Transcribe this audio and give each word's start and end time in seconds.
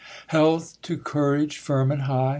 Health 0.29 0.81
to 0.81 0.97
courage 0.97 1.59
firm 1.59 1.91
and 1.91 2.01
high! 2.01 2.21